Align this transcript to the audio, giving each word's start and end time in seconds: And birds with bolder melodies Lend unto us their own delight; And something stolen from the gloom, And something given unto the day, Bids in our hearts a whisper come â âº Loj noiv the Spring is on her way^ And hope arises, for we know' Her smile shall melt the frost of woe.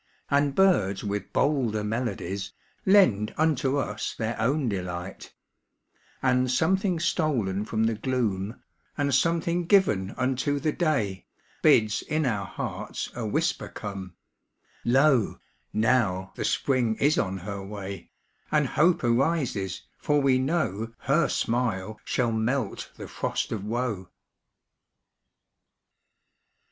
And 0.31 0.55
birds 0.55 1.03
with 1.03 1.31
bolder 1.31 1.83
melodies 1.83 2.53
Lend 2.87 3.35
unto 3.37 3.77
us 3.77 4.15
their 4.15 4.35
own 4.41 4.67
delight; 4.67 5.31
And 6.23 6.49
something 6.49 6.99
stolen 6.99 7.65
from 7.65 7.83
the 7.83 7.93
gloom, 7.93 8.63
And 8.97 9.13
something 9.13 9.67
given 9.67 10.15
unto 10.17 10.57
the 10.59 10.71
day, 10.71 11.27
Bids 11.61 12.01
in 12.01 12.25
our 12.25 12.47
hearts 12.47 13.11
a 13.13 13.27
whisper 13.27 13.67
come 13.67 14.15
â 14.83 14.89
âº 14.89 14.91
Loj 15.35 15.39
noiv 15.75 16.33
the 16.33 16.45
Spring 16.45 16.95
is 16.95 17.19
on 17.19 17.37
her 17.37 17.59
way^ 17.59 18.09
And 18.51 18.65
hope 18.65 19.03
arises, 19.03 19.83
for 19.99 20.19
we 20.19 20.39
know' 20.39 20.93
Her 21.01 21.27
smile 21.27 21.99
shall 22.03 22.31
melt 22.31 22.89
the 22.97 23.07
frost 23.07 23.51
of 23.51 23.63
woe. 23.63 24.09